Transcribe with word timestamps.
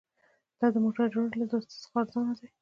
دا 0.59 0.67
د 0.73 0.75
موټر 0.83 1.05
جوړونې 1.13 1.35
له 1.39 1.45
تاسیساتو 1.51 1.81
څخه 1.83 1.95
ارزانه 2.01 2.33
دي 2.39 2.47